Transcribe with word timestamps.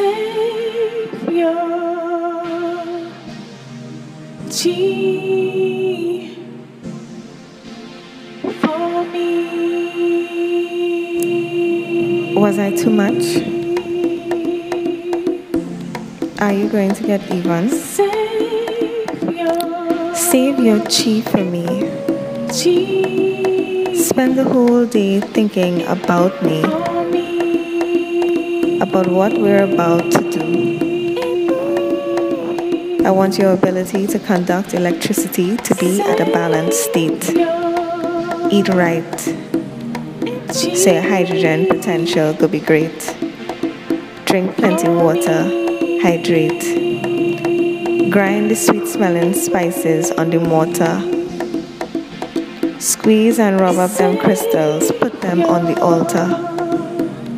Savior. 0.00 1.60
chi 4.48 4.80
for 8.60 9.04
me. 9.12 9.36
Was 12.34 12.58
I 12.58 12.70
too 12.74 12.88
much? 12.90 13.24
Are 16.40 16.52
you 16.52 16.68
going 16.70 16.94
to 16.94 17.02
get 17.02 17.20
even? 17.30 17.68
Savior. 17.68 19.52
Save 20.14 20.58
your 20.60 20.80
chi 20.88 21.20
for 21.20 21.44
me. 21.44 21.66
G 22.56 23.94
Spend 23.94 24.38
the 24.38 24.44
whole 24.44 24.86
day 24.86 25.20
thinking 25.20 25.82
about 25.86 26.42
me, 26.42 26.62
me. 26.62 26.89
About 28.80 29.06
what 29.06 29.32
we're 29.32 29.62
about 29.62 30.10
to 30.10 30.30
do. 30.30 30.50
I 33.04 33.10
want 33.10 33.38
your 33.38 33.52
ability 33.52 34.06
to 34.06 34.18
conduct 34.18 34.72
electricity 34.72 35.56
to 35.58 35.74
be 35.74 36.00
at 36.00 36.20
a 36.20 36.24
balanced 36.24 36.84
state. 36.84 37.30
Eat 38.50 38.68
right. 38.68 39.20
So 40.52 41.00
hydrogen 41.00 41.66
potential 41.66 42.34
could 42.34 42.50
be 42.52 42.60
great. 42.60 43.16
Drink 44.24 44.56
plenty 44.56 44.86
of 44.86 44.96
water. 44.96 45.44
Hydrate. 46.02 46.62
Grind 48.10 48.50
the 48.50 48.56
sweet 48.56 48.88
smelling 48.88 49.34
spices 49.34 50.10
on 50.12 50.30
the 50.30 50.40
mortar. 50.40 51.00
Squeeze 52.80 53.38
and 53.38 53.60
rub 53.60 53.76
up 53.76 53.90
them 53.92 54.16
crystals. 54.18 54.90
Put 54.92 55.20
them 55.20 55.42
on 55.42 55.66
the 55.66 55.80
altar. 55.82 56.59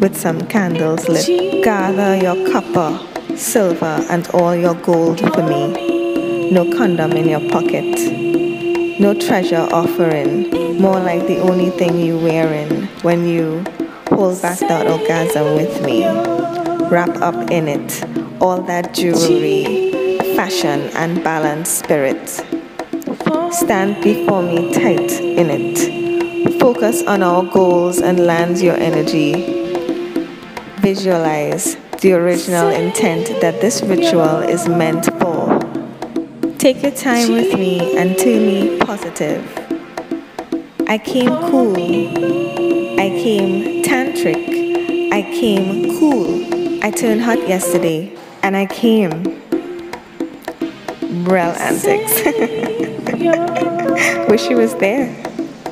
With 0.02 0.16
some 0.16 0.40
candles 0.48 1.08
lit. 1.08 1.62
Gather 1.62 2.16
your 2.16 2.50
copper, 2.50 2.98
silver, 3.36 4.04
and 4.10 4.26
all 4.34 4.56
your 4.56 4.74
gold 4.74 5.20
for 5.20 5.44
me. 5.44 6.50
No 6.50 6.64
condom 6.76 7.12
in 7.12 7.28
your 7.28 7.48
pocket. 7.50 8.98
No 8.98 9.14
treasure 9.14 9.68
offering, 9.72 10.50
more 10.80 10.98
like 10.98 11.28
the 11.28 11.38
only 11.38 11.70
thing 11.70 12.00
you 12.00 12.18
wearing 12.18 12.88
when 13.02 13.28
you 13.28 13.64
hold 14.08 14.42
back 14.42 14.58
that 14.58 14.88
orgasm 14.88 15.54
with 15.54 15.80
me. 15.86 16.04
Wrap 16.88 17.22
up 17.22 17.52
in 17.52 17.68
it 17.68 18.04
all 18.42 18.60
that 18.60 18.92
jewelry, 18.94 20.18
fashion, 20.34 20.80
and 20.96 21.22
balanced 21.22 21.78
spirit. 21.78 22.28
Stand 23.52 24.02
before 24.02 24.42
me 24.42 24.72
tight 24.72 25.12
in 25.12 25.48
it. 25.48 26.58
Focus 26.58 27.04
on 27.04 27.22
our 27.22 27.44
goals 27.44 28.00
and 28.00 28.26
land 28.26 28.60
your 28.60 28.74
energy. 28.74 29.61
Visualize 30.82 31.76
the 32.00 32.12
original 32.12 32.68
intent 32.68 33.40
that 33.40 33.60
this 33.60 33.82
ritual 33.82 34.40
is 34.40 34.68
meant 34.68 35.06
for. 35.20 35.60
Take 36.58 36.82
your 36.82 36.90
time 36.90 37.30
with 37.30 37.54
me 37.54 37.96
and 37.96 38.18
turn 38.18 38.44
me 38.44 38.80
positive. 38.80 39.46
I 40.88 40.98
came 40.98 41.28
cool. 41.28 41.76
I 41.76 43.10
came 43.10 43.84
tantric. 43.84 45.12
I 45.12 45.22
came 45.22 46.00
cool. 46.00 46.82
I 46.82 46.90
turned 46.90 47.20
hot 47.20 47.38
yesterday 47.46 48.18
and 48.42 48.56
I 48.56 48.66
came. 48.66 49.22
Brel 51.22 51.54
antics. 51.60 52.24
Wish 54.28 54.42
she 54.48 54.56
was 54.56 54.74
there. 54.74 55.14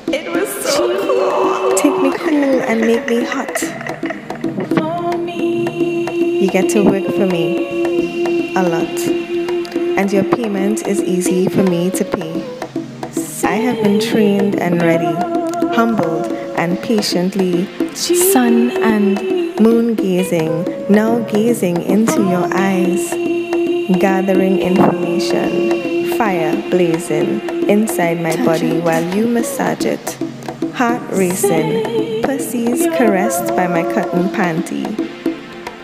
It 0.07 0.33
was 0.33 0.49
so 0.65 0.87
cool. 1.03 1.77
Take 1.77 2.01
me 2.01 2.17
cool 2.17 2.63
and 2.63 2.83
make 2.83 3.09
me 3.09 3.25
hot. 3.25 3.70
For 6.51 6.57
me. 6.57 6.63
You 6.63 6.63
get 6.63 6.71
to 6.71 6.85
work 6.85 7.05
for 7.15 7.27
me 7.27 8.55
a 8.57 8.63
lot. 8.63 8.99
And 9.99 10.13
your 10.13 10.25
payment 10.25 10.87
is 10.87 11.03
easy 11.03 11.49
for 11.49 11.63
me 11.63 11.91
to 11.91 12.05
pay. 12.05 12.45
I 13.45 13.55
have 13.55 13.83
been 13.83 14.01
trained 14.01 14.61
and 14.61 14.83
ready, 14.83 15.15
humbled 15.75 16.33
and 16.57 16.81
patiently, 16.83 17.67
sun 17.95 18.71
and 18.83 19.17
moon 19.61 19.95
gazing, 19.95 20.87
now 20.89 21.19
gazing 21.21 21.83
into 21.83 22.23
your 22.23 22.49
eyes, 22.55 23.11
gathering 23.99 24.59
information, 24.59 26.17
fire 26.17 26.71
blazing 26.71 27.69
inside 27.69 28.21
my 28.21 28.37
body 28.45 28.81
while 28.81 29.17
you 29.17 29.27
massage 29.27 29.85
it, 29.85 30.19
heart 30.75 31.03
racing, 31.11 32.23
pussies 32.23 32.87
caressed 32.97 33.49
by 33.57 33.67
my 33.67 33.83
cotton 33.83 34.29
panty. 34.29 35.10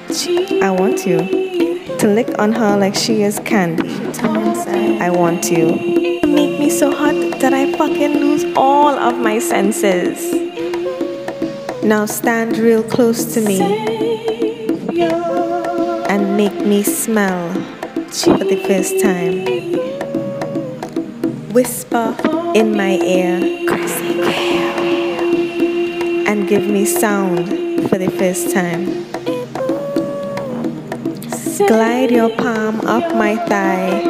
I 0.08 0.70
want 0.70 1.04
you 1.04 1.18
to 1.98 2.06
lick 2.06 2.38
on 2.38 2.52
her 2.52 2.76
like 2.76 2.94
she 2.94 3.22
is 3.22 3.40
candy. 3.40 3.90
I 5.00 5.10
want 5.10 5.50
you 5.50 6.20
to 6.20 6.26
make 6.28 6.60
me 6.60 6.70
so 6.70 6.94
hot 6.94 7.40
that 7.40 7.52
I 7.52 7.72
fucking 7.72 8.14
lose 8.14 8.44
all 8.56 8.96
of 8.96 9.18
my 9.18 9.40
senses. 9.40 10.32
Now 11.82 12.06
stand 12.06 12.56
real 12.56 12.84
close 12.84 13.34
to 13.34 13.40
me 13.40 13.60
and 16.08 16.36
make 16.36 16.54
me 16.64 16.84
smell 16.84 17.52
for 18.12 18.44
the 18.44 18.62
first 18.64 19.00
time. 19.02 19.44
Whisper 21.52 22.16
in 22.54 22.76
my 22.76 22.96
ear 23.02 23.40
and 26.28 26.48
give 26.48 26.68
me 26.68 26.84
sound 26.84 27.48
for 27.88 27.98
the 27.98 28.10
first 28.10 28.54
time. 28.54 29.05
Glide 31.58 32.10
your 32.10 32.28
palm 32.36 32.82
up 32.82 33.14
my 33.14 33.34
thigh 33.48 34.02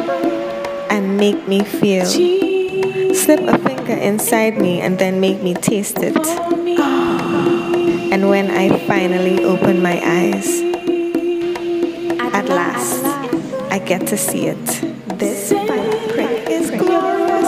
and 0.89 1.15
make 1.15 1.47
me 1.47 1.63
feel. 1.63 2.05
Slip 2.05 3.39
a 3.39 3.57
finger 3.57 3.93
inside 3.93 4.57
me 4.57 4.81
and 4.81 4.99
then 4.99 5.21
make 5.21 5.41
me 5.41 5.53
taste 5.53 5.99
it. 5.99 6.17
And 8.11 8.29
when 8.29 8.51
I 8.51 8.77
finally 8.85 9.45
open 9.45 9.81
my 9.81 10.01
eyes, 10.03 10.61
at 12.33 12.49
last, 12.49 13.05
I 13.71 13.79
get 13.79 14.05
to 14.07 14.17
see 14.17 14.47
it. 14.47 14.65
This 15.17 15.53
prick 16.11 16.49
is 16.49 16.69
glorious. 16.71 17.47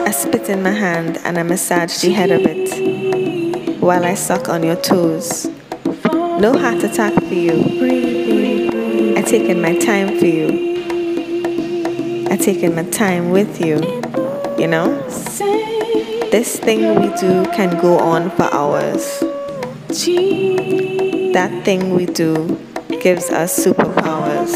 I 0.00 0.12
spit 0.12 0.48
in 0.48 0.62
my 0.62 0.72
hand 0.72 1.18
and 1.24 1.36
I 1.38 1.42
massage 1.42 2.00
the 2.00 2.10
head 2.10 2.30
of 2.30 2.40
it 2.44 3.80
while 3.82 4.04
I 4.04 4.14
suck 4.14 4.48
on 4.48 4.62
your 4.62 4.76
toes. 4.76 5.46
No 6.40 6.56
heart 6.58 6.82
attack 6.82 7.12
for 7.14 7.34
you. 7.34 7.95
I 9.26 9.28
taken 9.28 9.60
my 9.60 9.76
time 9.76 10.20
for 10.20 10.26
you. 10.26 10.46
I 12.30 12.36
taken 12.36 12.76
my 12.76 12.84
time 12.90 13.30
with 13.30 13.60
you. 13.60 13.80
You 14.56 14.68
know? 14.68 15.02
This 16.30 16.60
thing 16.60 17.00
we 17.00 17.08
do 17.16 17.44
can 17.46 17.76
go 17.80 17.98
on 17.98 18.30
for 18.30 18.44
hours. 18.54 19.18
That 21.32 21.62
thing 21.64 21.92
we 21.92 22.06
do 22.06 22.56
gives 23.02 23.30
us 23.30 23.58
superpowers. 23.58 24.52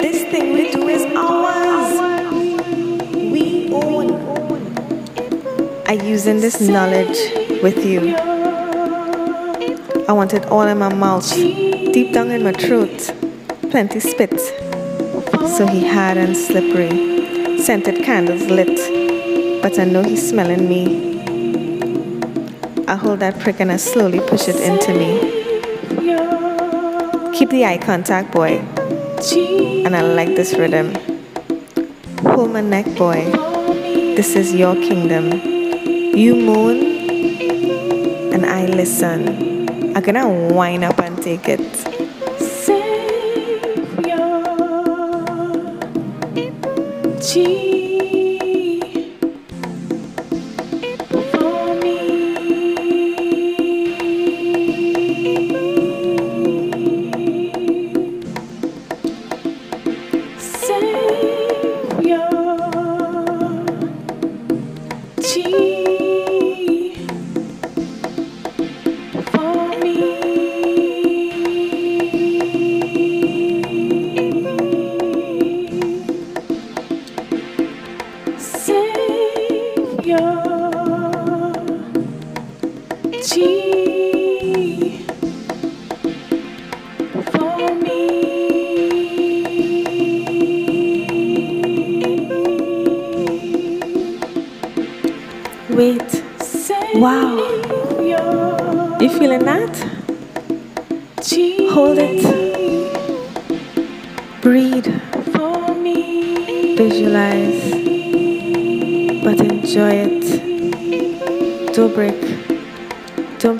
This 0.00 0.22
thing 0.30 0.52
we 0.54 0.70
do 0.70 0.86
is 0.86 1.02
ours. 1.16 1.98
We 3.32 3.68
own. 3.72 4.12
I 5.88 5.94
using 5.94 6.38
this 6.38 6.60
knowledge 6.60 7.18
with 7.64 7.84
you. 7.84 8.14
I 10.06 10.12
want 10.12 10.34
it 10.34 10.46
all 10.46 10.62
in 10.62 10.78
my 10.78 10.94
mouth, 10.94 11.24
deep 11.94 12.12
down 12.12 12.28
in 12.32 12.42
my 12.42 12.50
throat. 12.50 13.14
Plenty 13.70 14.00
spit. 14.00 14.40
So 15.56 15.64
he 15.64 15.86
hard 15.86 16.16
and 16.16 16.36
slippery. 16.36 17.60
Scented 17.60 18.02
candles 18.02 18.46
lit. 18.50 19.62
But 19.62 19.78
I 19.78 19.84
know 19.84 20.02
he's 20.02 20.28
smelling 20.28 20.68
me. 20.68 21.22
I 22.88 22.96
hold 22.96 23.20
that 23.20 23.38
prick 23.38 23.60
and 23.60 23.70
I 23.70 23.76
slowly 23.76 24.18
push 24.18 24.48
it 24.48 24.56
into 24.56 24.92
me. 24.92 25.20
Keep 27.32 27.50
the 27.50 27.64
eye 27.64 27.78
contact, 27.78 28.32
boy. 28.32 28.58
And 29.86 29.94
I 29.94 30.02
like 30.02 30.34
this 30.34 30.52
rhythm. 30.54 30.94
Pull 32.16 32.48
my 32.48 32.60
neck, 32.60 32.86
boy. 32.96 33.30
This 34.16 34.34
is 34.34 34.52
your 34.52 34.74
kingdom. 34.74 35.30
You 36.18 36.34
moan, 36.34 36.76
and 38.34 38.44
I 38.44 38.66
listen. 38.66 39.54
I'm 39.96 40.02
gonna 40.02 40.28
wind 40.52 40.82
up 40.82 40.98
take 41.24 41.48
it. 41.48 41.60
G 47.22 47.73
Yeah. 80.04 80.53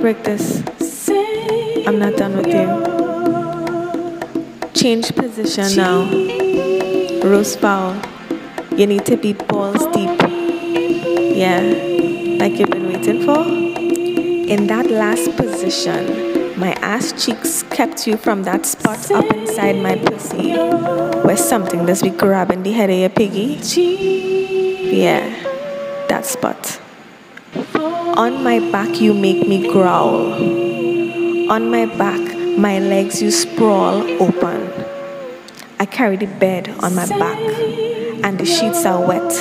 Break 0.05 0.23
this. 0.23 0.63
I'm 1.87 1.99
not 1.99 2.19
done 2.19 2.37
with 2.37 2.49
you. 2.49 2.69
Change 4.75 5.15
position 5.17 5.75
now. 5.77 6.05
Rose 7.27 7.57
foul. 7.57 7.97
You 8.77 8.87
need 8.87 9.07
to 9.07 9.17
be 9.17 9.33
balls 9.33 9.83
deep. 9.97 10.11
Yeah, 11.41 11.63
like 12.39 12.59
you've 12.59 12.69
been 12.69 12.89
waiting 12.93 13.25
for. 13.25 13.47
In 14.53 14.67
that 14.67 14.91
last 14.91 15.35
position, 15.39 16.61
my 16.61 16.73
ass 16.83 17.13
cheeks 17.25 17.63
kept 17.63 18.07
you 18.07 18.19
from 18.19 18.43
that 18.43 18.67
spot 18.67 19.11
up 19.11 19.25
inside 19.33 19.77
my 19.81 19.97
pussy 19.97 20.53
where 21.25 21.39
something 21.39 21.87
does 21.87 22.03
be 22.03 22.11
grabbing 22.11 22.63
the 22.63 22.73
head 22.73 22.91
of 22.91 22.99
your 22.99 23.09
piggy. 23.09 23.59
Yeah, 25.01 25.31
that 26.11 26.27
spot. 26.27 26.84
On 28.17 28.45
my 28.45 28.61
back, 28.71 29.01
you 29.01 29.13
make 29.13 29.49
me 29.49 29.69
growl. 29.73 30.33
On 31.51 31.69
my 31.69 31.87
back, 31.87 32.21
my 32.57 32.79
legs 32.79 33.21
you 33.21 33.33
sprawl 33.33 34.05
open. 34.23 34.71
I 35.81 35.87
carry 35.87 36.17
the 36.17 36.27
bed 36.27 36.69
on 36.79 36.95
my 36.95 37.07
back, 37.07 37.41
and 38.23 38.39
the 38.39 38.45
sheets 38.45 38.87
are 38.87 39.05
wet, 39.05 39.33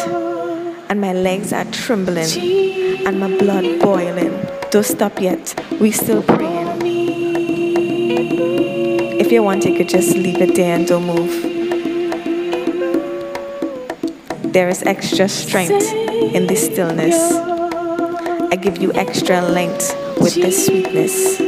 and 0.89 0.99
my 0.99 1.13
legs 1.13 1.53
are 1.53 1.65
trembling, 1.65 3.05
and 3.05 3.19
my 3.19 3.37
blood 3.37 3.79
boiling. 3.79 4.43
Don't 4.71 4.83
stop 4.83 5.21
yet, 5.21 5.53
we 5.79 5.91
still 5.91 6.23
praying. 6.23 6.81
If 9.19 9.31
you 9.31 9.43
want, 9.43 9.65
you 9.65 9.77
could 9.77 9.89
just 9.89 10.15
leave 10.15 10.41
it 10.41 10.55
there 10.55 10.75
and 10.75 10.87
don't 10.87 11.05
move. 11.05 11.31
There 14.51 14.67
is 14.67 14.81
extra 14.81 15.29
strength 15.29 15.93
in 16.33 16.47
this 16.47 16.65
stillness. 16.65 17.52
I 18.53 18.55
give 18.55 18.79
you 18.79 18.93
extra 18.93 19.41
length 19.41 19.97
with 20.21 20.35
this 20.35 20.67
sweetness. 20.67 21.39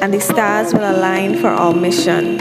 And 0.00 0.14
the 0.14 0.20
stars 0.22 0.72
will 0.72 0.90
align 0.90 1.38
for 1.38 1.48
our 1.48 1.74
mission. 1.74 2.38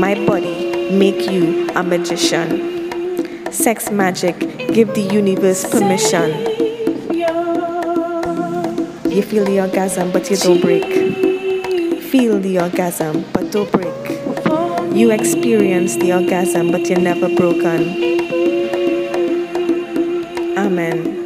My 0.00 0.14
body 0.24 0.90
make 0.90 1.30
you 1.30 1.68
a 1.76 1.82
magician. 1.82 3.52
Sex 3.52 3.90
magic 3.90 4.38
give 4.72 4.94
the 4.94 5.02
universe 5.02 5.68
permission. 5.70 6.30
You 9.10 9.22
feel 9.22 9.44
the 9.44 9.60
orgasm, 9.60 10.12
but 10.12 10.30
you 10.30 10.38
don't 10.38 10.62
break. 10.62 10.86
Feel 12.04 12.40
the 12.40 12.58
orgasm, 12.62 13.26
but 13.34 13.52
don't 13.52 13.70
break. 13.70 14.96
You 14.96 15.10
experience 15.10 15.96
the 15.96 16.14
orgasm, 16.14 16.72
but 16.72 16.88
you're 16.88 17.00
never 17.00 17.28
broken. 17.36 18.23
Amen. 20.64 21.23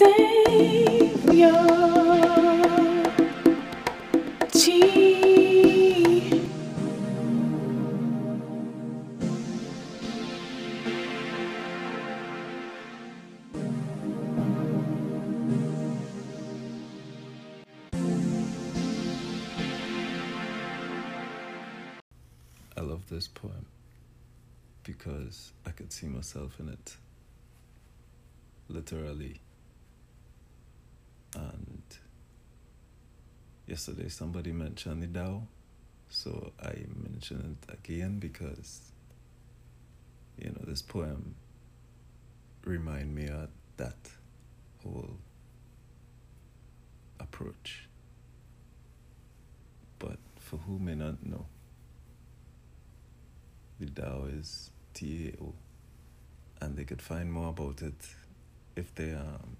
Savior, 0.00 0.40
love 23.00 23.08
this 23.08 23.28
poem 23.28 23.66
because 24.82 25.52
I 25.66 25.70
could 25.70 25.92
see 25.92 26.06
myself 26.06 26.58
in 26.58 26.68
it. 26.70 26.96
Literally. 28.68 29.40
And 31.34 31.82
yesterday 33.70 34.08
somebody 34.08 34.50
mentioned 34.50 35.00
the 35.00 35.06
Tao, 35.06 35.46
so 36.08 36.52
I 36.60 36.74
mention 37.08 37.56
it 37.62 37.72
again 37.72 38.18
because 38.18 38.80
you 40.36 40.50
know 40.50 40.64
this 40.66 40.82
poem 40.82 41.36
remind 42.64 43.14
me 43.14 43.28
of 43.28 43.48
that 43.76 44.10
whole 44.82 45.16
approach. 47.20 47.88
But 50.00 50.18
for 50.40 50.56
who 50.56 50.80
may 50.80 50.96
not 50.96 51.24
know, 51.24 51.46
the 53.78 53.86
Tao 53.86 54.24
is 54.24 54.72
T 54.94 55.28
A 55.32 55.44
O, 55.44 55.54
and 56.60 56.76
they 56.76 56.84
could 56.84 57.00
find 57.00 57.32
more 57.32 57.50
about 57.50 57.82
it 57.82 58.08
if 58.74 58.92
they 58.96 59.12
um, 59.12 59.56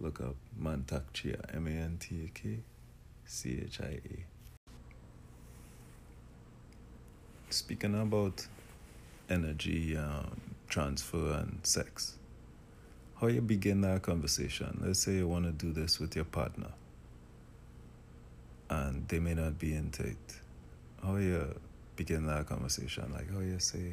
look 0.00 0.22
up 0.22 0.36
Mantak 0.58 1.02
Chia, 1.12 1.40
M 1.52 1.66
A 1.66 1.70
N 1.70 1.98
T 2.00 2.24
A 2.24 2.28
K 2.28 2.60
C 3.26 3.60
H 3.64 3.80
I 3.80 4.00
A. 4.04 4.24
Speaking 7.50 8.00
about 8.00 8.46
energy 9.30 9.96
um, 9.96 10.40
transfer 10.68 11.32
and 11.34 11.60
sex, 11.62 12.16
how 13.20 13.28
you 13.28 13.40
begin 13.40 13.80
that 13.82 14.02
conversation? 14.02 14.80
Let's 14.84 15.00
say 15.00 15.14
you 15.14 15.28
want 15.28 15.44
to 15.44 15.52
do 15.52 15.72
this 15.72 16.00
with 16.00 16.16
your 16.16 16.24
partner, 16.24 16.72
and 18.68 19.06
they 19.08 19.20
may 19.20 19.34
not 19.34 19.58
be 19.58 19.74
into 19.74 20.02
it. 20.02 20.40
How 21.02 21.16
you 21.16 21.54
begin 21.96 22.26
that 22.26 22.46
conversation? 22.46 23.12
Like 23.12 23.32
how 23.32 23.40
you 23.40 23.58
say 23.60 23.92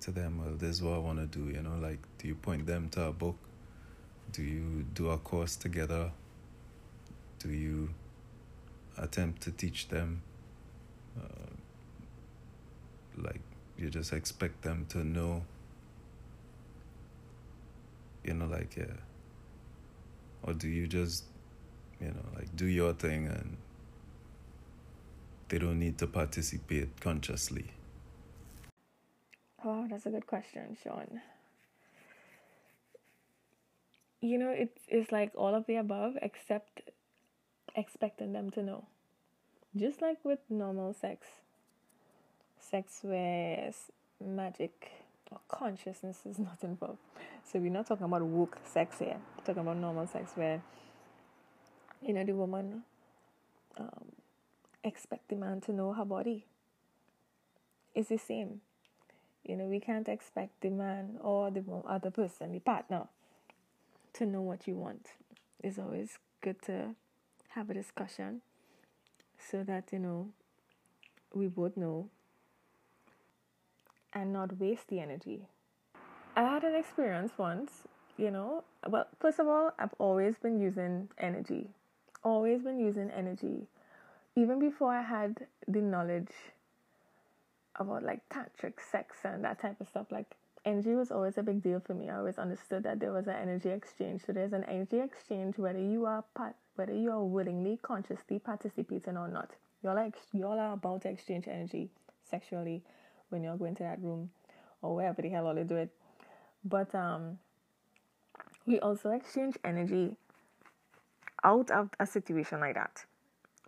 to 0.00 0.10
them, 0.10 0.38
well, 0.38 0.54
this 0.56 0.76
is 0.76 0.82
what 0.82 0.94
I 0.94 0.98
want 0.98 1.18
to 1.18 1.26
do, 1.26 1.50
you 1.50 1.62
know, 1.62 1.76
like 1.80 1.98
do 2.18 2.28
you 2.28 2.34
point 2.34 2.66
them 2.66 2.88
to 2.90 3.06
a 3.06 3.12
book? 3.12 3.36
Do 4.32 4.42
you 4.42 4.86
do 4.94 5.10
a 5.10 5.18
course 5.18 5.56
together? 5.56 6.12
Do 7.40 7.50
you 7.50 7.90
attempt 8.96 9.42
to 9.42 9.50
teach 9.50 9.88
them? 9.88 10.22
Uh, 11.18 11.50
like 13.16 13.40
you 13.78 13.90
just 13.90 14.12
expect 14.12 14.62
them 14.62 14.86
to 14.90 15.04
know, 15.04 15.42
you 18.24 18.34
know, 18.34 18.46
like, 18.46 18.76
yeah. 18.76 18.84
Or 20.42 20.52
do 20.52 20.68
you 20.68 20.86
just, 20.86 21.24
you 22.00 22.08
know, 22.08 22.24
like 22.36 22.54
do 22.56 22.66
your 22.66 22.92
thing 22.92 23.26
and 23.26 23.56
they 25.48 25.58
don't 25.58 25.78
need 25.78 25.98
to 25.98 26.06
participate 26.06 27.00
consciously? 27.00 27.66
Oh, 29.64 29.86
that's 29.90 30.06
a 30.06 30.10
good 30.10 30.26
question, 30.26 30.76
Sean. 30.82 31.20
You 34.22 34.38
know, 34.38 34.50
it's 34.50 34.82
it's 34.88 35.12
like 35.12 35.32
all 35.34 35.54
of 35.54 35.66
the 35.66 35.76
above 35.76 36.14
except 36.22 36.89
expecting 37.74 38.32
them 38.32 38.50
to 38.50 38.62
know. 38.62 38.84
Just 39.76 40.02
like 40.02 40.18
with 40.24 40.40
normal 40.48 40.94
sex. 40.94 41.26
Sex 42.58 43.00
where 43.02 43.72
magic 44.24 44.90
or 45.30 45.40
consciousness 45.48 46.18
is 46.28 46.38
not 46.38 46.58
involved. 46.62 46.98
So 47.50 47.58
we're 47.58 47.70
not 47.70 47.86
talking 47.86 48.06
about 48.06 48.22
woke 48.22 48.58
sex 48.64 48.98
here. 48.98 49.16
We're 49.36 49.44
talking 49.44 49.62
about 49.62 49.76
normal 49.76 50.06
sex 50.06 50.32
where 50.34 50.62
you 52.02 52.14
know 52.14 52.24
the 52.24 52.34
woman 52.34 52.82
um, 53.78 54.12
expect 54.84 55.28
the 55.28 55.36
man 55.36 55.60
to 55.62 55.72
know 55.72 55.92
her 55.92 56.04
body. 56.04 56.46
It's 57.94 58.08
the 58.08 58.18
same. 58.18 58.60
You 59.44 59.56
know, 59.56 59.64
we 59.64 59.80
can't 59.80 60.08
expect 60.08 60.60
the 60.60 60.70
man 60.70 61.18
or 61.20 61.50
the 61.50 61.64
other 61.86 62.10
person, 62.10 62.52
the 62.52 62.60
partner, 62.60 63.08
to 64.14 64.26
know 64.26 64.42
what 64.42 64.66
you 64.66 64.76
want. 64.76 65.08
It's 65.62 65.78
always 65.78 66.18
good 66.40 66.60
to 66.62 66.94
have 67.50 67.70
a 67.70 67.74
discussion 67.74 68.40
so 69.38 69.62
that, 69.64 69.92
you 69.92 69.98
know, 69.98 70.28
we 71.34 71.46
both 71.46 71.76
know 71.76 72.08
and 74.12 74.32
not 74.32 74.58
waste 74.58 74.88
the 74.88 75.00
energy. 75.00 75.42
I 76.36 76.42
had 76.42 76.64
an 76.64 76.74
experience 76.74 77.32
once, 77.36 77.82
you 78.16 78.30
know. 78.30 78.64
Well, 78.88 79.06
first 79.18 79.38
of 79.38 79.46
all, 79.48 79.72
I've 79.78 79.94
always 79.98 80.36
been 80.38 80.60
using 80.60 81.08
energy, 81.18 81.68
always 82.22 82.62
been 82.62 82.78
using 82.78 83.10
energy. 83.10 83.66
Even 84.36 84.58
before 84.58 84.92
I 84.92 85.02
had 85.02 85.46
the 85.66 85.80
knowledge 85.80 86.32
about 87.76 88.02
like 88.02 88.20
tantric 88.28 88.74
sex 88.90 89.16
and 89.24 89.44
that 89.44 89.60
type 89.60 89.80
of 89.80 89.88
stuff, 89.88 90.06
like 90.10 90.36
energy 90.64 90.94
was 90.94 91.10
always 91.10 91.38
a 91.38 91.42
big 91.42 91.62
deal 91.62 91.80
for 91.84 91.94
me. 91.94 92.10
I 92.10 92.16
always 92.18 92.38
understood 92.38 92.82
that 92.84 93.00
there 93.00 93.12
was 93.12 93.26
an 93.26 93.36
energy 93.36 93.70
exchange. 93.70 94.22
So 94.26 94.32
there's 94.32 94.52
an 94.52 94.64
energy 94.64 95.00
exchange 95.00 95.58
whether 95.58 95.80
you 95.80 96.06
are 96.06 96.24
part, 96.34 96.54
whether 96.80 96.94
you 96.94 97.10
are 97.10 97.22
willingly, 97.22 97.78
consciously 97.82 98.38
participating 98.38 99.18
or 99.18 99.28
not. 99.28 99.50
Y'all 99.82 99.98
are, 99.98 100.10
y'all 100.32 100.58
are 100.58 100.72
about 100.72 101.02
to 101.02 101.10
exchange 101.10 101.46
energy 101.46 101.90
sexually 102.24 102.82
when 103.28 103.42
you're 103.42 103.58
going 103.58 103.74
to 103.74 103.82
that 103.82 104.00
room 104.00 104.30
or 104.80 104.94
wherever 104.94 105.20
the 105.20 105.28
hell 105.28 105.46
all 105.46 105.54
they 105.54 105.62
do 105.62 105.76
it. 105.76 105.90
But 106.64 106.94
um, 106.94 107.38
we 108.64 108.80
also 108.80 109.10
exchange 109.10 109.58
energy 109.62 110.16
out 111.44 111.70
of 111.70 111.90
a 112.00 112.06
situation 112.06 112.60
like 112.60 112.76
that. 112.76 113.04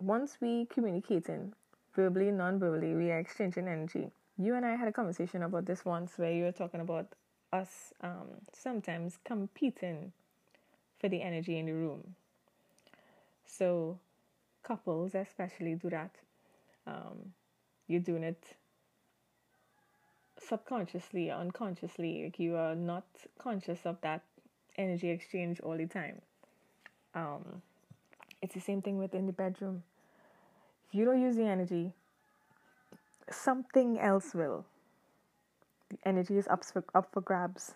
Once 0.01 0.37
we 0.41 0.65
communicating 0.73 1.53
verbally, 1.95 2.31
non-verbally, 2.31 2.95
we 2.95 3.11
are 3.11 3.19
exchanging 3.19 3.67
energy. 3.67 4.09
You 4.39 4.55
and 4.55 4.65
I 4.65 4.75
had 4.75 4.87
a 4.87 4.91
conversation 4.91 5.43
about 5.43 5.67
this 5.67 5.85
once 5.85 6.13
where 6.17 6.33
you 6.33 6.45
were 6.45 6.51
talking 6.51 6.81
about 6.81 7.09
us 7.51 7.93
um, 8.01 8.29
sometimes 8.51 9.19
competing 9.23 10.13
for 10.99 11.09
the 11.09 11.21
energy 11.21 11.59
in 11.59 11.67
the 11.67 11.73
room. 11.73 12.15
So 13.57 13.99
couples 14.63 15.15
especially 15.15 15.75
do 15.75 15.89
that. 15.89 16.15
Um, 16.87 17.33
you're 17.87 18.01
doing 18.01 18.23
it 18.23 18.43
subconsciously, 20.39 21.29
unconsciously. 21.29 22.23
Like 22.23 22.39
you 22.39 22.55
are 22.55 22.75
not 22.75 23.05
conscious 23.37 23.79
of 23.85 23.97
that 24.01 24.23
energy 24.77 25.09
exchange 25.09 25.59
all 25.59 25.77
the 25.77 25.85
time. 25.85 26.21
Um, 27.13 27.61
it's 28.41 28.55
the 28.55 28.61
same 28.61 28.81
thing 28.81 28.97
within 28.97 29.27
the 29.27 29.33
bedroom. 29.33 29.83
If 30.87 30.95
you 30.95 31.05
don't 31.05 31.21
use 31.21 31.35
the 31.35 31.45
energy, 31.45 31.93
something 33.31 33.99
else 33.99 34.33
will. 34.33 34.65
The 35.89 35.97
energy 36.05 36.37
is 36.37 36.47
up 36.47 36.65
for, 36.65 36.83
up 36.95 37.09
for 37.13 37.21
grabs. 37.21 37.75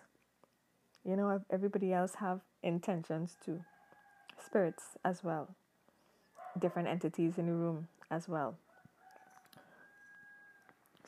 You 1.04 1.16
know, 1.16 1.40
everybody 1.50 1.92
else 1.92 2.16
have 2.16 2.40
intentions 2.62 3.36
too. 3.44 3.60
Spirits 4.44 4.96
as 5.04 5.22
well. 5.22 5.54
Different 6.60 6.88
entities 6.88 7.38
in 7.38 7.46
the 7.46 7.52
room 7.52 7.88
as 8.10 8.28
well. 8.28 8.56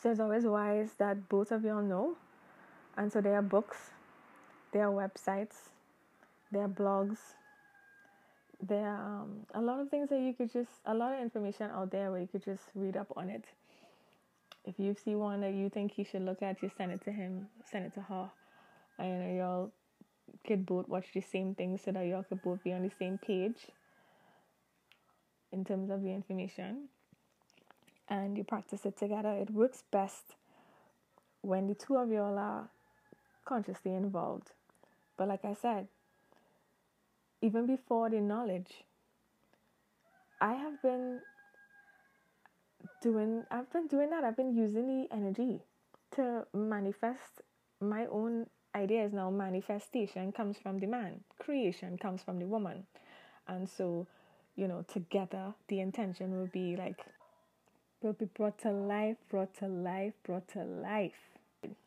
So 0.02 0.10
it's 0.10 0.20
always 0.20 0.44
wise 0.44 0.90
that 0.98 1.28
both 1.28 1.52
of 1.52 1.64
y'all 1.64 1.82
know. 1.82 2.16
And 2.96 3.12
so 3.12 3.20
there 3.20 3.34
are 3.34 3.42
books, 3.42 3.76
there 4.72 4.88
are 4.88 4.92
websites, 4.92 5.54
there 6.50 6.64
are 6.64 6.68
blogs, 6.68 7.18
there 8.62 8.86
are 8.86 9.22
um, 9.22 9.46
a 9.54 9.60
lot 9.60 9.80
of 9.80 9.88
things 9.90 10.10
that 10.10 10.20
you 10.20 10.34
could 10.34 10.52
just, 10.52 10.70
a 10.86 10.94
lot 10.94 11.14
of 11.14 11.20
information 11.20 11.70
out 11.70 11.90
there 11.90 12.10
where 12.10 12.20
you 12.20 12.26
could 12.26 12.44
just 12.44 12.62
read 12.74 12.96
up 12.96 13.12
on 13.16 13.30
it. 13.30 13.44
If 14.64 14.74
you 14.78 14.94
see 14.94 15.14
one 15.14 15.40
that 15.40 15.54
you 15.54 15.70
think 15.70 15.92
he 15.92 16.04
should 16.04 16.22
look 16.22 16.42
at, 16.42 16.60
just 16.60 16.76
send 16.76 16.92
it 16.92 17.02
to 17.04 17.12
him, 17.12 17.48
send 17.70 17.86
it 17.86 17.94
to 17.94 18.00
her. 18.02 18.30
And 18.98 19.36
y'all 19.36 19.70
could 20.46 20.66
both 20.66 20.88
watch 20.88 21.06
the 21.14 21.22
same 21.22 21.54
thing 21.54 21.78
so 21.78 21.92
that 21.92 22.06
y'all 22.06 22.22
could 22.22 22.42
both 22.42 22.62
be 22.62 22.72
on 22.72 22.82
the 22.82 22.92
same 22.98 23.18
page 23.18 23.68
in 25.52 25.64
terms 25.64 25.90
of 25.90 26.02
the 26.02 26.10
information 26.10 26.88
and 28.08 28.36
you 28.36 28.44
practice 28.44 28.84
it 28.84 28.96
together. 28.96 29.32
It 29.32 29.50
works 29.50 29.84
best 29.90 30.34
when 31.42 31.66
the 31.68 31.74
two 31.74 31.96
of 31.96 32.10
you 32.10 32.20
all 32.20 32.38
are 32.38 32.68
consciously 33.44 33.94
involved. 33.94 34.50
But 35.16 35.28
like 35.28 35.44
I 35.44 35.54
said, 35.54 35.88
even 37.42 37.66
before 37.66 38.10
the 38.10 38.20
knowledge, 38.20 38.84
I 40.40 40.54
have 40.54 40.82
been 40.82 41.20
doing 43.02 43.44
I've 43.50 43.72
been 43.72 43.86
doing 43.86 44.10
that. 44.10 44.24
I've 44.24 44.36
been 44.36 44.54
using 44.54 44.86
the 44.86 45.14
energy 45.14 45.60
to 46.12 46.46
manifest 46.52 47.42
my 47.80 48.06
own 48.06 48.46
ideas 48.74 49.12
now. 49.12 49.30
Manifestation 49.30 50.32
comes 50.32 50.56
from 50.58 50.78
the 50.78 50.86
man, 50.86 51.20
creation 51.38 51.98
comes 51.98 52.22
from 52.22 52.38
the 52.38 52.46
woman. 52.46 52.86
And 53.48 53.68
so, 53.68 54.06
you 54.56 54.68
know, 54.68 54.84
together 54.92 55.54
the 55.68 55.80
intention 55.80 56.38
will 56.38 56.48
be 56.52 56.76
like 56.76 56.98
will 58.02 58.12
be 58.14 58.26
brought 58.26 58.58
to 58.58 58.70
life, 58.70 59.16
brought 59.30 59.54
to 59.58 59.66
life, 59.66 60.14
brought 60.24 60.48
to 60.48 60.64
life. 60.64 61.12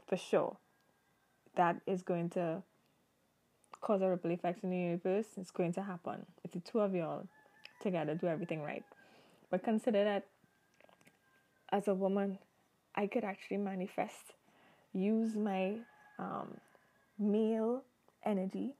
For 0.07 0.17
sure. 0.17 0.57
That 1.55 1.81
is 1.87 2.01
going 2.03 2.29
to 2.31 2.61
cause 3.81 4.01
a 4.01 4.09
ripple 4.09 4.31
effect 4.31 4.63
in 4.63 4.69
the 4.69 4.77
universe. 4.77 5.25
It's 5.37 5.51
going 5.51 5.73
to 5.73 5.81
happen 5.81 6.25
if 6.43 6.51
the 6.51 6.59
two 6.59 6.79
of 6.79 6.93
y'all 6.93 7.27
together 7.81 8.15
do 8.15 8.27
everything 8.27 8.61
right. 8.61 8.83
But 9.49 9.63
consider 9.63 10.03
that 10.03 10.25
as 11.71 11.87
a 11.87 11.93
woman, 11.93 12.37
I 12.95 13.07
could 13.07 13.23
actually 13.23 13.57
manifest, 13.57 14.33
use 14.93 15.35
my 15.35 15.77
um, 16.19 16.57
male 17.17 17.83
energy, 18.25 18.73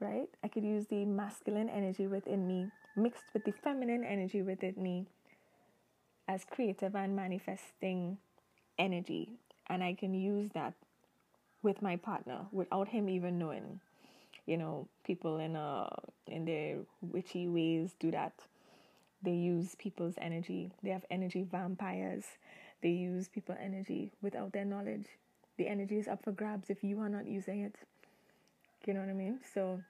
right? 0.00 0.28
I 0.42 0.48
could 0.48 0.64
use 0.64 0.86
the 0.86 1.04
masculine 1.04 1.68
energy 1.68 2.06
within 2.06 2.46
me 2.46 2.70
mixed 2.96 3.24
with 3.32 3.44
the 3.44 3.52
feminine 3.52 4.04
energy 4.04 4.42
within 4.42 4.74
me 4.76 5.06
as 6.28 6.44
creative 6.44 6.96
and 6.96 7.14
manifesting 7.14 8.18
energy 8.78 9.38
and 9.68 9.82
I 9.82 9.94
can 9.94 10.14
use 10.14 10.50
that 10.54 10.74
with 11.62 11.82
my 11.82 11.96
partner 11.96 12.46
without 12.52 12.88
him 12.88 13.08
even 13.08 13.38
knowing. 13.38 13.80
You 14.46 14.56
know, 14.56 14.88
people 15.04 15.38
in 15.38 15.56
uh 15.56 15.88
in 16.26 16.44
their 16.44 16.78
witchy 17.00 17.48
ways 17.48 17.94
do 17.98 18.10
that. 18.12 18.32
They 19.22 19.32
use 19.32 19.74
people's 19.76 20.14
energy. 20.18 20.70
They 20.82 20.90
have 20.90 21.04
energy 21.10 21.44
vampires. 21.50 22.24
They 22.82 22.90
use 22.90 23.28
people 23.28 23.56
energy 23.60 24.12
without 24.22 24.52
their 24.52 24.64
knowledge. 24.64 25.06
The 25.58 25.66
energy 25.66 25.98
is 25.98 26.06
up 26.06 26.22
for 26.22 26.32
grabs 26.32 26.70
if 26.70 26.84
you 26.84 27.00
are 27.00 27.08
not 27.08 27.26
using 27.26 27.62
it. 27.62 27.74
You 28.86 28.94
know 28.94 29.00
what 29.00 29.10
I 29.10 29.14
mean? 29.14 29.40
So 29.52 29.80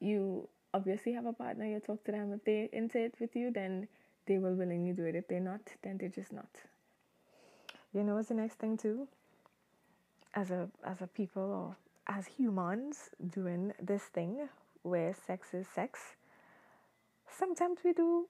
you 0.00 0.48
obviously 0.74 1.12
have 1.12 1.26
a 1.26 1.32
partner, 1.32 1.66
you 1.66 1.80
talk 1.80 2.04
to 2.04 2.12
them. 2.12 2.32
If 2.32 2.44
they're 2.44 2.68
into 2.72 2.98
it 2.98 3.14
with 3.18 3.34
you, 3.34 3.50
then 3.50 3.88
they 4.26 4.38
will 4.38 4.54
willingly 4.54 4.92
do 4.92 5.04
it. 5.04 5.16
If 5.16 5.28
they're 5.28 5.40
not, 5.40 5.60
then 5.82 5.98
they're 5.98 6.08
just 6.08 6.32
not. 6.32 6.48
You 7.94 8.02
know 8.02 8.14
what's 8.14 8.28
the 8.28 8.34
next 8.34 8.56
thing 8.56 8.76
too? 8.76 9.08
As 10.34 10.50
a 10.50 10.68
as 10.84 11.02
a 11.02 11.06
people 11.06 11.42
or 11.42 11.76
as 12.06 12.26
humans 12.26 13.10
doing 13.30 13.72
this 13.80 14.04
thing 14.04 14.48
where 14.82 15.14
sex 15.26 15.54
is 15.54 15.66
sex, 15.74 16.00
sometimes 17.30 17.80
we 17.84 17.92
do 17.92 18.28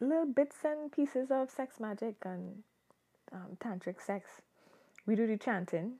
little 0.00 0.26
bits 0.26 0.56
and 0.64 0.90
pieces 0.90 1.30
of 1.30 1.50
sex 1.50 1.78
magic 1.78 2.16
and 2.24 2.62
um, 3.32 3.56
tantric 3.60 4.00
sex. 4.00 4.42
We 5.06 5.14
do 5.14 5.26
the 5.26 5.36
chanting 5.36 5.94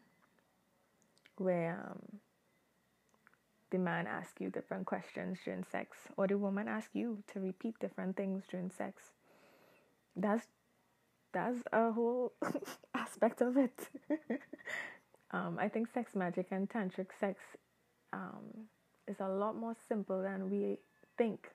where 1.37 1.87
um, 1.91 2.21
the 3.73 3.79
man 3.79 4.07
ask 4.07 4.41
you 4.41 4.51
different 4.51 4.87
questions 4.87 5.39
during 5.45 5.65
sex, 5.65 5.97
or 6.17 6.29
the 6.29 6.37
woman 6.37 6.69
ask 6.69 6.91
you 6.93 7.25
to 7.33 7.41
repeat 7.41 7.75
different 7.81 8.17
things 8.17 8.45
during 8.49 8.71
sex. 8.71 9.11
That's 10.15 10.47
that's 11.33 11.59
a 11.73 11.91
whole 11.91 12.35
aspect 12.95 13.41
of 13.41 13.57
it. 13.57 13.89
um, 15.31 15.57
I 15.59 15.69
think 15.69 15.89
sex 15.93 16.15
magic 16.15 16.49
and 16.51 16.69
tantric 16.69 17.07
sex 17.19 17.41
um, 18.13 18.69
is 19.09 19.17
a 19.19 19.29
lot 19.29 19.57
more 19.57 19.75
simple 19.89 20.23
than 20.23 20.51
we 20.51 20.79
think. 21.17 21.49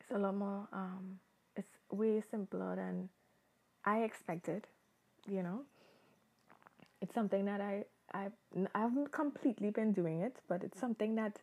It's 0.00 0.10
a 0.10 0.18
lot 0.18 0.36
more. 0.36 0.68
Um, 0.72 1.18
it's 1.56 1.72
way 1.90 2.22
simpler 2.30 2.76
than 2.76 3.08
I 3.84 4.00
expected. 4.00 4.66
You 5.26 5.42
know, 5.42 5.62
it's 7.00 7.14
something 7.14 7.46
that 7.46 7.62
I 7.62 7.84
I 8.16 8.30
I 8.74 8.80
haven't 8.80 9.12
completely 9.12 9.70
been 9.70 9.92
doing 9.92 10.20
it, 10.20 10.36
but 10.48 10.64
it's 10.64 10.80
something 10.80 11.16
that 11.16 11.40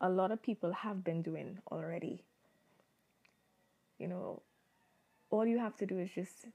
a 0.00 0.08
lot 0.08 0.30
of 0.32 0.42
people 0.42 0.72
have 0.72 1.04
been 1.04 1.22
doing 1.22 1.58
already. 1.70 2.22
You 3.98 4.08
know, 4.08 4.42
all 5.30 5.46
you 5.46 5.58
have 5.58 5.76
to 5.76 5.86
do 5.86 5.98
is 5.98 6.10
just 6.14 6.46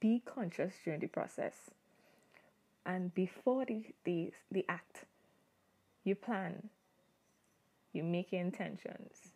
be 0.00 0.22
conscious 0.24 0.74
during 0.84 1.00
the 1.00 1.08
process. 1.08 1.54
And 2.84 3.12
before 3.14 3.64
the, 3.64 3.82
the, 4.04 4.32
the 4.52 4.64
act, 4.68 5.06
you 6.04 6.14
plan, 6.14 6.68
you 7.92 8.04
make 8.04 8.30
your 8.30 8.40
intentions, 8.40 9.32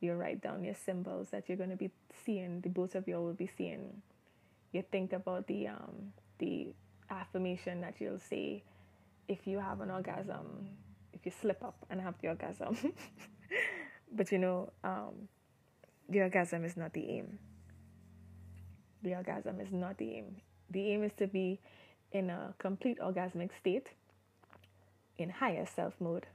you 0.00 0.14
write 0.14 0.40
down 0.40 0.64
your 0.64 0.74
symbols 0.74 1.28
that 1.30 1.48
you're 1.48 1.58
going 1.58 1.70
to 1.70 1.76
be 1.76 1.90
seeing, 2.24 2.62
the 2.62 2.70
both 2.70 2.94
of 2.94 3.06
you 3.06 3.16
will 3.16 3.34
be 3.34 3.50
seeing. 3.58 4.00
You 4.72 4.82
think 4.90 5.12
about 5.12 5.46
the 5.46 5.68
um, 5.68 6.12
the 6.38 6.68
affirmation 7.10 7.80
that 7.82 7.94
you'll 8.00 8.18
say 8.18 8.62
if 9.28 9.46
you 9.46 9.58
have 9.58 9.80
an 9.80 9.90
orgasm, 9.90 10.68
if 11.12 11.24
you 11.24 11.32
slip 11.40 11.62
up 11.62 11.84
and 11.90 12.00
have 12.00 12.14
the 12.20 12.28
orgasm. 12.28 12.76
but 14.12 14.30
you 14.32 14.38
know, 14.38 14.70
um, 14.84 15.28
the 16.08 16.20
orgasm 16.20 16.64
is 16.64 16.76
not 16.76 16.92
the 16.92 17.08
aim. 17.08 17.38
The 19.02 19.14
orgasm 19.14 19.60
is 19.60 19.72
not 19.72 19.98
the 19.98 20.16
aim. 20.16 20.36
The 20.70 20.92
aim 20.92 21.04
is 21.04 21.12
to 21.18 21.26
be 21.26 21.60
in 22.12 22.30
a 22.30 22.54
complete 22.58 22.98
orgasmic 23.00 23.50
state 23.58 23.88
in 25.18 25.30
higher 25.30 25.66
self 25.66 25.94
mode. 26.00 26.26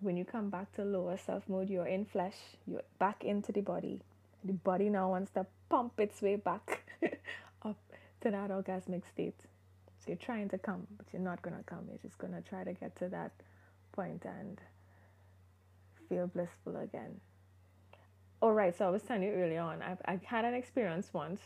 When 0.00 0.16
you 0.16 0.24
come 0.24 0.50
back 0.50 0.72
to 0.76 0.84
lower 0.84 1.18
self 1.18 1.48
mode, 1.48 1.68
you're 1.68 1.86
in 1.86 2.04
flesh, 2.04 2.36
you're 2.66 2.82
back 2.98 3.24
into 3.24 3.52
the 3.52 3.60
body. 3.60 4.00
The 4.44 4.52
body 4.52 4.88
now 4.88 5.10
wants 5.10 5.32
to 5.32 5.46
pump 5.68 5.98
its 5.98 6.22
way 6.22 6.36
back 6.36 6.84
up 7.62 7.76
to 8.20 8.30
that 8.30 8.50
orgasmic 8.50 9.02
state. 9.12 9.47
You're 10.08 10.16
trying 10.16 10.48
to 10.48 10.58
come, 10.58 10.86
but 10.96 11.06
you're 11.12 11.22
not 11.22 11.42
going 11.42 11.56
to 11.56 11.62
come. 11.62 11.80
You're 11.88 11.98
just 11.98 12.18
going 12.18 12.32
to 12.32 12.40
try 12.40 12.64
to 12.64 12.72
get 12.72 12.96
to 12.96 13.08
that 13.10 13.32
point 13.92 14.24
and 14.24 14.58
feel 16.08 16.26
blissful 16.26 16.76
again. 16.76 17.20
All 18.40 18.52
right, 18.52 18.76
so 18.76 18.86
I 18.86 18.90
was 18.90 19.02
telling 19.02 19.24
you 19.24 19.30
earlier 19.30 19.60
on, 19.60 19.82
I've, 19.82 20.00
I 20.06 20.18
had 20.24 20.44
an 20.44 20.54
experience 20.54 21.10
once 21.12 21.40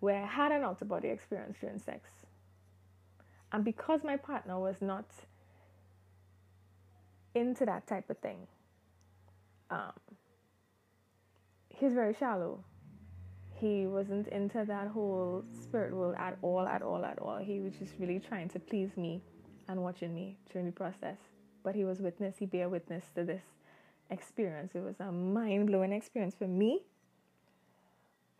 where 0.00 0.22
I 0.22 0.26
had 0.26 0.52
an 0.52 0.62
of 0.64 0.88
body 0.88 1.08
experience 1.08 1.56
during 1.60 1.78
sex. 1.78 2.10
And 3.52 3.64
because 3.64 4.02
my 4.04 4.16
partner 4.16 4.58
was 4.58 4.76
not 4.80 5.06
into 7.34 7.64
that 7.66 7.86
type 7.86 8.10
of 8.10 8.18
thing, 8.18 8.46
um, 9.70 9.92
he's 11.68 11.92
very 11.92 12.14
shallow. 12.14 12.64
He 13.62 13.86
wasn't 13.86 14.26
into 14.26 14.64
that 14.64 14.88
whole 14.88 15.44
spirit 15.62 15.94
world 15.94 16.16
at 16.18 16.36
all, 16.42 16.66
at 16.66 16.82
all, 16.82 17.04
at 17.04 17.20
all. 17.20 17.38
He 17.38 17.60
was 17.60 17.72
just 17.74 17.92
really 17.96 18.18
trying 18.18 18.48
to 18.48 18.58
please 18.58 18.96
me 18.96 19.22
and 19.68 19.80
watching 19.80 20.12
me 20.12 20.36
during 20.52 20.66
the 20.66 20.72
process. 20.72 21.16
But 21.62 21.76
he 21.76 21.84
was 21.84 22.00
witness, 22.00 22.34
he 22.40 22.46
bear 22.46 22.68
witness 22.68 23.04
to 23.14 23.22
this 23.22 23.44
experience. 24.10 24.72
It 24.74 24.82
was 24.82 24.96
a 24.98 25.12
mind 25.12 25.68
blowing 25.68 25.92
experience 25.92 26.34
for 26.34 26.48
me. 26.48 26.80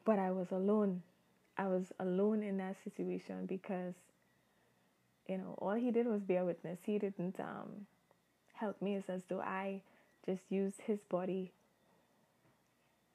But 0.04 0.18
I 0.18 0.32
was 0.32 0.50
alone. 0.50 1.02
I 1.56 1.68
was 1.68 1.92
alone 2.00 2.42
in 2.42 2.56
that 2.56 2.74
situation 2.82 3.46
because, 3.46 3.94
you 5.28 5.38
know, 5.38 5.54
all 5.58 5.74
he 5.74 5.92
did 5.92 6.08
was 6.08 6.22
bear 6.24 6.44
witness. 6.44 6.80
He 6.84 6.98
didn't 6.98 7.38
um, 7.38 7.86
help 8.54 8.82
me. 8.82 8.96
It's 8.96 9.08
as 9.08 9.22
though 9.28 9.40
I 9.40 9.82
just 10.26 10.42
used 10.50 10.80
his 10.80 11.04
body 11.04 11.52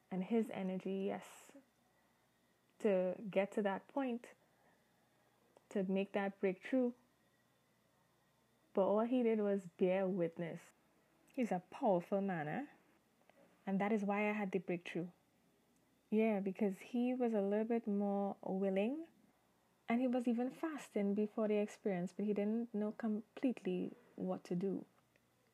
and 0.09 0.23
his 0.23 0.45
energy, 0.53 1.07
yes, 1.07 1.25
to 2.81 3.13
get 3.31 3.51
to 3.53 3.61
that 3.63 3.87
point, 3.93 4.27
to 5.69 5.85
make 5.87 6.13
that 6.13 6.39
breakthrough. 6.39 6.91
But 8.73 8.83
all 8.83 9.01
he 9.01 9.23
did 9.23 9.39
was 9.39 9.61
bear 9.79 10.07
witness. 10.07 10.59
He's 11.35 11.51
a 11.51 11.61
powerful 11.71 12.21
man, 12.21 12.47
eh? 12.47 12.63
And 13.65 13.79
that 13.81 13.91
is 13.91 14.03
why 14.03 14.29
I 14.29 14.33
had 14.33 14.51
the 14.51 14.59
breakthrough. 14.59 15.07
Yeah, 16.09 16.39
because 16.39 16.75
he 16.79 17.13
was 17.13 17.33
a 17.33 17.41
little 17.41 17.65
bit 17.65 17.87
more 17.87 18.35
willing 18.45 18.97
and 19.89 20.01
he 20.01 20.07
was 20.07 20.27
even 20.27 20.49
fasting 20.49 21.13
before 21.13 21.47
the 21.47 21.57
experience, 21.57 22.13
but 22.15 22.25
he 22.25 22.33
didn't 22.33 22.69
know 22.73 22.93
completely 22.97 23.91
what 24.15 24.43
to 24.45 24.55
do. 24.55 24.85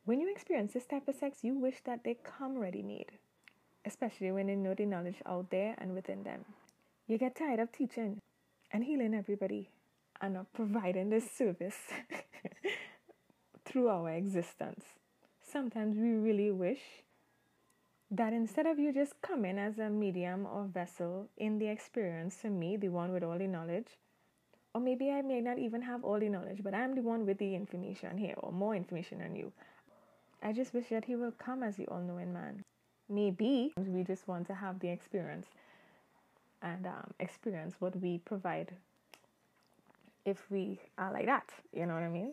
When 0.06 0.20
you 0.20 0.30
experience 0.30 0.74
this 0.74 0.86
type 0.86 1.08
of 1.08 1.16
sex, 1.16 1.40
you 1.44 1.56
wish 1.58 1.82
that 1.86 2.04
they 2.04 2.16
come 2.24 2.58
ready 2.58 2.82
made, 2.82 3.12
especially 3.86 4.32
when 4.32 4.48
they 4.48 4.56
know 4.56 4.74
the 4.74 4.86
knowledge 4.86 5.22
out 5.26 5.50
there 5.50 5.76
and 5.78 5.94
within 5.94 6.24
them. 6.24 6.46
You 7.08 7.18
get 7.18 7.36
tired 7.36 7.60
of 7.60 7.72
teaching 7.72 8.20
and 8.72 8.84
healing 8.84 9.14
everybody 9.14 9.70
and 10.22 10.38
of 10.38 10.52
providing 10.54 11.10
this 11.10 11.30
service 11.30 11.78
through 13.66 13.90
our 13.90 14.10
existence 14.10 14.86
sometimes 15.54 15.98
we 15.98 16.10
really 16.10 16.50
wish 16.50 16.82
that 18.10 18.34
instead 18.34 18.66
of 18.66 18.80
you 18.80 18.92
just 18.92 19.14
coming 19.22 19.60
as 19.60 19.78
a 19.78 19.90
medium 19.90 20.48
or 20.48 20.66
vessel 20.66 21.30
in 21.38 21.60
the 21.60 21.68
experience 21.68 22.38
to 22.42 22.50
me, 22.50 22.76
the 22.76 22.90
one 22.90 23.12
with 23.14 23.24
all 23.24 23.38
the 23.38 23.48
knowledge, 23.48 23.88
or 24.74 24.82
maybe 24.82 25.12
I 25.12 25.22
may 25.22 25.42
not 25.42 25.60
even 25.60 25.84
have 25.84 26.04
all 26.04 26.20
the 26.20 26.30
knowledge, 26.30 26.62
but 26.64 26.74
I'm 26.74 26.96
the 26.96 27.02
one 27.02 27.26
with 27.26 27.38
the 27.38 27.54
information 27.54 28.18
here, 28.18 28.34
or 28.38 28.52
more 28.52 28.76
information 28.76 29.20
than 29.20 29.36
you. 29.36 29.52
I 30.42 30.54
just 30.54 30.74
wish 30.74 30.90
that 30.90 31.06
he 31.06 31.16
will 31.16 31.32
come 31.32 31.62
as 31.62 31.76
the 31.78 31.88
all 31.88 32.02
knowing 32.02 32.34
man. 32.34 32.64
Maybe 33.10 33.74
we 33.78 34.04
just 34.04 34.28
want 34.28 34.48
to 34.48 34.56
have 34.56 34.80
the 34.80 34.90
experience 34.90 35.48
and 36.64 36.88
um, 36.88 37.14
experience 37.20 37.76
what 37.80 37.96
we 38.02 38.18
provide 38.20 38.72
if 40.26 40.50
we 40.50 40.80
are 40.98 41.12
like 41.12 41.26
that, 41.26 41.50
you 41.74 41.86
know 41.86 41.94
what 41.94 42.04
I 42.04 42.10
mean? 42.10 42.32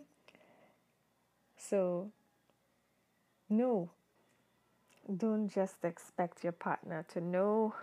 So 1.57 2.11
no, 3.49 3.91
don't 5.17 5.49
just 5.49 5.85
expect 5.85 6.45
your 6.45 6.53
partner 6.53 7.05
to 7.13 7.21
know. 7.21 7.75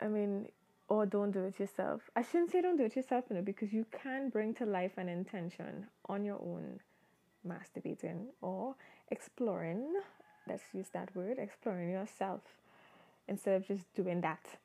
I 0.00 0.08
mean, 0.08 0.48
or 0.88 1.06
don't 1.06 1.30
do 1.30 1.44
it 1.44 1.58
yourself. 1.58 2.02
I 2.14 2.22
shouldn't 2.22 2.52
say 2.52 2.60
don't 2.60 2.76
do 2.76 2.84
it 2.84 2.94
yourself, 2.94 3.24
you 3.30 3.36
know, 3.36 3.42
because 3.42 3.72
you 3.72 3.86
can 3.90 4.28
bring 4.28 4.54
to 4.54 4.66
life 4.66 4.92
an 4.98 5.08
intention 5.08 5.86
on 6.08 6.24
your 6.24 6.36
own, 6.36 6.80
masturbating 7.48 8.26
or 8.42 8.74
exploring. 9.10 9.94
Let's 10.46 10.62
use 10.72 10.88
that 10.92 11.14
word, 11.16 11.38
exploring 11.38 11.90
yourself, 11.90 12.42
instead 13.28 13.54
of 13.54 13.66
just 13.66 13.92
doing 13.94 14.20
that 14.22 14.58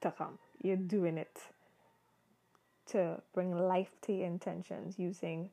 to 0.00 0.10
come. 0.10 0.38
You're 0.62 0.76
doing 0.76 1.18
it 1.18 1.38
to 2.86 3.22
bring 3.32 3.56
life 3.56 3.90
to 4.02 4.12
your 4.12 4.26
intentions 4.26 4.98
using 4.98 5.50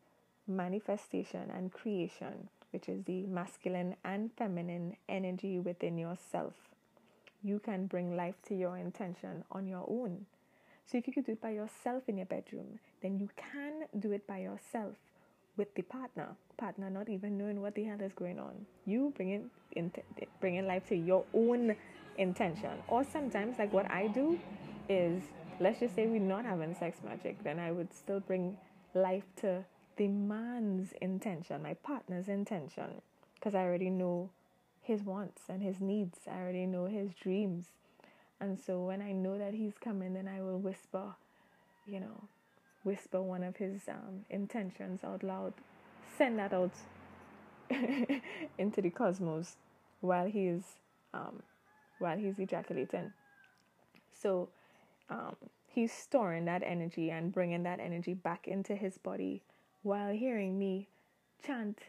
manifestation 0.47 1.51
and 1.55 1.71
creation 1.71 2.49
which 2.71 2.87
is 2.87 3.03
the 3.05 3.25
masculine 3.25 3.95
and 4.03 4.31
feminine 4.37 4.95
energy 5.07 5.59
within 5.59 5.97
yourself. 5.97 6.53
You 7.43 7.59
can 7.59 7.87
bring 7.87 8.15
life 8.15 8.35
to 8.47 8.55
your 8.55 8.77
intention 8.77 9.43
on 9.51 9.67
your 9.67 9.85
own. 9.87 10.25
So, 10.85 10.97
if 10.97 11.07
you 11.07 11.13
could 11.13 11.25
do 11.25 11.33
it 11.33 11.41
by 11.41 11.51
yourself 11.51 12.03
in 12.07 12.17
your 12.17 12.25
bedroom, 12.25 12.79
then 13.01 13.19
you 13.19 13.29
can 13.37 13.87
do 13.99 14.11
it 14.11 14.25
by 14.27 14.39
yourself 14.39 14.95
with 15.55 15.73
the 15.75 15.83
partner. 15.83 16.29
Partner 16.57 16.89
not 16.89 17.09
even 17.09 17.37
knowing 17.37 17.61
what 17.61 17.75
the 17.75 17.83
hell 17.83 18.01
is 18.01 18.11
going 18.13 18.39
on. 18.39 18.65
You 18.85 19.13
bringing 19.15 19.49
in, 19.73 19.91
bringing 20.41 20.67
life 20.67 20.87
to 20.89 20.95
your 20.95 21.23
own 21.33 21.75
intention. 22.19 22.71
Or 22.87 23.03
sometimes, 23.03 23.57
like 23.57 23.73
what 23.73 23.89
I 23.89 24.07
do, 24.07 24.39
is 24.87 25.23
let's 25.59 25.79
just 25.79 25.95
say 25.95 26.05
we're 26.05 26.19
not 26.19 26.45
having 26.45 26.75
sex 26.75 26.99
magic, 27.03 27.43
then 27.43 27.59
I 27.59 27.71
would 27.71 27.93
still 27.93 28.19
bring 28.19 28.57
life 28.93 29.23
to 29.37 29.63
the 29.97 30.07
man's 30.07 30.93
intention, 31.01 31.61
my 31.61 31.73
partner's 31.73 32.27
intention, 32.29 33.01
because 33.35 33.55
I 33.55 33.63
already 33.63 33.89
know 33.89 34.29
his 34.81 35.03
wants 35.03 35.43
and 35.49 35.61
his 35.61 35.81
needs. 35.81 36.19
I 36.29 36.39
already 36.39 36.65
know 36.65 36.85
his 36.85 37.13
dreams. 37.13 37.65
And 38.39 38.57
so 38.59 38.79
when 38.79 39.01
I 39.01 39.11
know 39.11 39.37
that 39.37 39.53
he's 39.53 39.73
coming, 39.83 40.13
then 40.13 40.27
I 40.27 40.41
will 40.41 40.57
whisper, 40.57 41.15
you 41.85 41.99
know, 41.99 42.23
whisper 42.83 43.21
one 43.21 43.43
of 43.43 43.57
his 43.57 43.81
um, 43.89 44.25
intentions 44.29 45.03
out 45.03 45.23
loud, 45.23 45.53
send 46.17 46.39
that 46.39 46.53
out 46.53 46.71
into 48.57 48.81
the 48.81 48.89
cosmos 48.89 49.57
while 49.99 50.25
he's 50.25 50.63
um, 51.13 51.43
while 51.99 52.17
he's 52.17 52.39
ejaculating. 52.39 53.13
So 54.11 54.49
um, 55.09 55.35
he's 55.67 55.93
storing 55.93 56.45
that 56.45 56.63
energy 56.65 57.11
and 57.11 57.31
bringing 57.31 57.63
that 57.63 57.79
energy 57.79 58.13
back 58.13 58.47
into 58.47 58.75
his 58.75 58.97
body 58.97 59.43
while 59.83 60.11
hearing 60.11 60.59
me 60.59 60.89
chant 61.45 61.79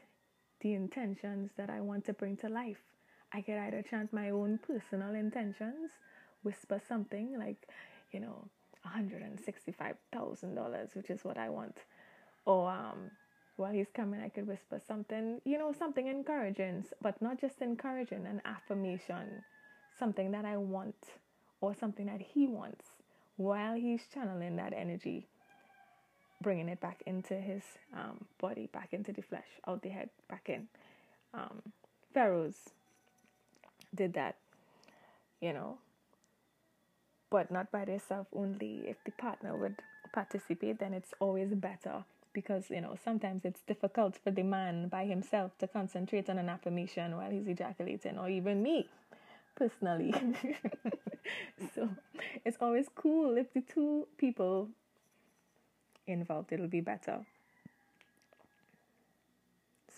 the 0.61 0.75
intentions 0.75 1.51
that 1.57 1.71
I 1.71 1.81
want 1.81 2.05
to 2.07 2.13
bring 2.13 2.37
to 2.39 2.49
life. 2.49 2.83
I 3.33 3.43
could 3.43 3.57
either 3.57 3.83
chant 3.83 4.13
my 4.13 4.31
own 4.31 4.59
personal 4.67 5.15
intentions, 5.15 5.93
whisper 6.43 6.81
something 6.87 7.39
like, 7.39 7.69
you 8.13 8.21
know, 8.21 8.49
$165,000, 8.87 10.97
which 10.97 11.11
is 11.11 11.25
what 11.25 11.39
I 11.39 11.49
want. 11.49 11.77
Or 12.45 12.71
um, 12.71 13.11
while 13.57 13.73
he's 13.73 13.91
coming, 13.95 14.21
I 14.21 14.29
could 14.29 14.47
whisper 14.47 14.79
something, 14.85 15.41
you 15.45 15.59
know, 15.59 15.73
something 15.73 16.07
encouraging, 16.07 16.85
but 17.01 17.21
not 17.23 17.41
just 17.41 17.63
encouraging, 17.63 18.27
an 18.27 18.43
affirmation, 18.45 19.43
something 19.99 20.31
that 20.33 20.45
I 20.45 20.57
want 20.57 20.97
or 21.61 21.75
something 21.75 22.07
that 22.07 22.21
he 22.21 22.47
wants 22.47 22.85
while 23.37 23.75
he's 23.75 24.03
channeling 24.13 24.57
that 24.57 24.73
energy 24.73 25.27
bringing 26.43 26.69
it 26.69 26.81
back 26.81 27.03
into 27.07 27.35
his 27.35 27.63
um, 27.95 28.25
body, 28.41 28.69
back 28.73 28.89
into 28.93 29.13
the 29.13 29.23
flesh, 29.23 29.47
out 29.67 29.83
the 29.83 29.91
head, 29.91 30.09
back 30.29 30.49
in. 30.49 30.69
Um, 31.35 31.63
pharaohs 32.15 32.71
did 33.95 34.15
that, 34.15 34.37
you 35.41 35.53
know, 35.53 35.79
but 37.31 37.51
not 37.51 37.71
by 37.71 37.85
themselves 37.85 38.29
only. 38.35 38.83
If 38.87 38.97
the 39.05 39.13
partner 39.13 39.57
would 39.57 39.77
participate, 40.13 40.79
then 40.79 40.95
it's 40.95 41.13
always 41.21 41.55
better 41.55 42.05
because 42.33 42.71
you 42.71 42.81
know 42.81 42.97
sometimes 43.03 43.45
it's 43.45 43.61
difficult 43.63 44.17
for 44.23 44.31
the 44.31 44.43
man 44.43 44.87
by 44.87 45.05
himself 45.05 45.51
to 45.59 45.67
concentrate 45.67 46.31
on 46.31 46.39
an 46.39 46.49
affirmation 46.49 47.17
while 47.17 47.31
he's 47.31 47.47
ejaculating, 47.47 48.19
or 48.19 48.29
even 48.29 48.63
me 48.63 48.89
personally. 49.61 50.15
so 51.75 51.89
it's 52.45 52.57
always 52.61 52.87
cool 52.95 53.37
if 53.37 53.53
the 53.53 53.61
two 53.61 54.07
people 54.17 54.69
involved, 56.07 56.53
it'll 56.53 56.67
be 56.67 56.81
better. 56.81 57.19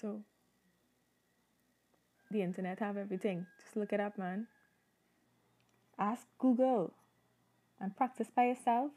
So 0.01 0.23
the 2.31 2.43
internet 2.43 2.81
have 2.81 2.97
everything. 2.97 3.47
Just 3.63 3.77
look 3.77 3.93
it 3.93 4.01
up, 4.01 4.19
man. 4.19 4.49
Ask 5.99 6.27
Google 6.39 6.93
and 7.81 7.97
practice 7.97 8.29
by 8.35 8.47
yourself. 8.47 8.91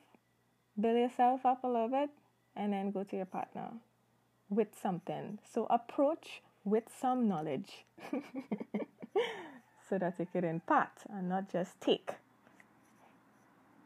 Build 0.79 0.97
yourself 0.97 1.45
up 1.45 1.63
a 1.63 1.67
little 1.67 1.89
bit 1.89 2.09
and 2.55 2.73
then 2.73 2.89
go 2.91 3.03
to 3.03 3.15
your 3.15 3.25
partner 3.25 3.69
with 4.49 4.69
something. 4.81 5.37
So 5.53 5.67
approach 5.69 6.41
with 6.63 6.85
some 6.99 7.27
knowledge 7.27 7.85
so 9.89 9.97
that 9.97 10.19
you 10.19 10.27
can 10.31 10.43
impart 10.43 10.91
and 11.09 11.29
not 11.29 11.51
just 11.51 11.79
take 11.79 12.11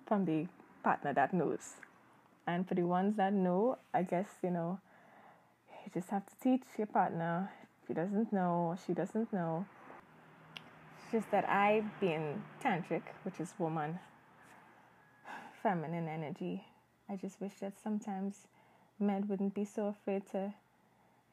from 0.05 0.25
the 0.25 0.47
partner 0.83 1.13
that 1.13 1.33
knows. 1.33 1.75
And 2.47 2.67
for 2.67 2.73
the 2.73 2.83
ones 2.83 3.17
that 3.17 3.33
know, 3.33 3.77
I 3.93 4.03
guess, 4.03 4.27
you 4.41 4.49
know, 4.49 4.79
you 5.85 5.91
just 5.93 6.09
have 6.09 6.25
to 6.25 6.33
teach 6.41 6.63
your 6.77 6.87
partner. 6.87 7.51
If 7.83 7.87
he 7.89 7.93
doesn't 7.93 8.33
know 8.33 8.69
or 8.69 8.77
she 8.85 8.93
doesn't 8.93 9.31
know, 9.31 9.65
it's 10.55 11.11
just 11.11 11.31
that 11.31 11.47
I, 11.47 11.83
being 11.99 12.41
tantric, 12.63 13.03
which 13.23 13.39
is 13.39 13.53
woman, 13.59 13.99
feminine 15.61 16.07
energy, 16.07 16.63
I 17.09 17.15
just 17.15 17.41
wish 17.41 17.53
that 17.61 17.73
sometimes 17.83 18.47
men 18.99 19.27
wouldn't 19.27 19.53
be 19.53 19.65
so 19.65 19.87
afraid 19.87 20.23
to 20.31 20.53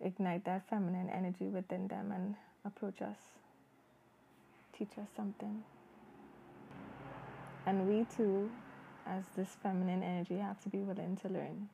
ignite 0.01 0.45
that 0.45 0.69
feminine 0.69 1.09
energy 1.11 1.47
within 1.47 1.89
them 1.89 2.13
and 2.13 2.35
approach 2.65 3.03
us, 3.03 3.19
teach 4.79 4.99
us 4.99 5.09
something. 5.17 5.65
And 7.67 7.89
we 7.89 8.07
too, 8.17 8.51
as 9.07 9.25
this 9.37 9.49
feminine 9.63 10.03
energy, 10.03 10.39
have 10.39 10.63
to 10.63 10.69
be 10.69 10.79
willing 10.79 11.17
to 11.23 11.29
learn. 11.29 11.69